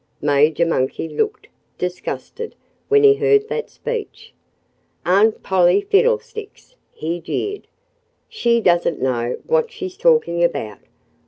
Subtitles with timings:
[0.23, 1.45] Major Monkey looked
[1.77, 2.55] disgusted
[2.87, 4.33] when he heard that speech.
[5.05, 7.67] "Aunt Polly Fiddlesticks!" he jeered.
[8.27, 10.79] "She doesn't know what she's talking about.